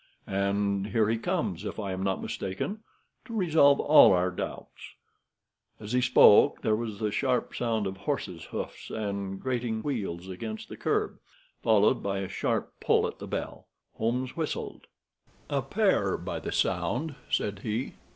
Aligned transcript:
And 0.25 0.87
here 0.87 1.07
he 1.09 1.17
comes, 1.19 1.63
if 1.63 1.79
I 1.79 1.91
am 1.91 2.01
not 2.01 2.23
mistaken, 2.23 2.79
to 3.25 3.35
resolve 3.35 3.79
all 3.79 4.13
our 4.13 4.31
doubts." 4.31 4.95
As 5.79 5.91
he 5.93 6.01
spoke 6.01 6.63
there 6.63 6.75
was 6.75 6.97
the 6.97 7.11
sharp 7.11 7.53
sound 7.53 7.85
of 7.85 7.97
horses' 7.97 8.45
hoofs 8.45 8.89
and 8.89 9.39
grating 9.39 9.83
wheels 9.83 10.27
against 10.27 10.69
the 10.69 10.75
curb, 10.75 11.19
followed 11.61 12.01
by 12.01 12.17
a 12.17 12.27
sharp 12.27 12.73
pull 12.79 13.05
at 13.05 13.19
the 13.19 13.27
bell. 13.27 13.67
Holmes 13.93 14.35
whistled. 14.35 14.87
"A 15.51 15.61
pair, 15.61 16.17
by 16.17 16.39
the 16.39 16.51
sound," 16.51 17.13
said 17.29 17.59
he. 17.59 17.93